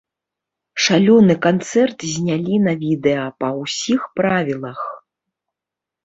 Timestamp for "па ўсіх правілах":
3.43-4.81